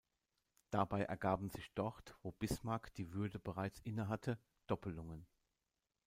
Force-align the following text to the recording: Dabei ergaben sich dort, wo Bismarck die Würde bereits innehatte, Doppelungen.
Dabei 0.71 1.03
ergaben 1.03 1.51
sich 1.51 1.71
dort, 1.75 2.15
wo 2.23 2.31
Bismarck 2.31 2.91
die 2.95 3.13
Würde 3.13 3.37
bereits 3.37 3.77
innehatte, 3.81 4.39
Doppelungen. 4.65 5.27